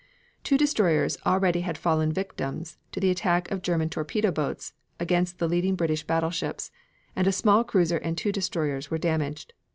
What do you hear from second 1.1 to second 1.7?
already